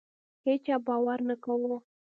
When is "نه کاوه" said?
1.29-1.77